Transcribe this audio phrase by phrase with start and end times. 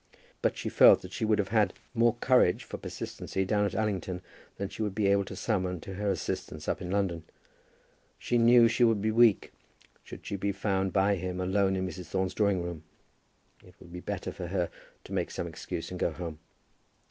[0.41, 4.23] But she felt that she would have had more courage for persistency down at Allington
[4.57, 7.21] than she would be able to summon to her assistance up in London.
[8.17, 9.51] She knew she would be weak,
[10.03, 12.07] should she be found by him alone in Mrs.
[12.07, 12.81] Thorne's drawing room.
[13.63, 14.71] It would be better for her
[15.03, 16.39] to make some excuse and go home.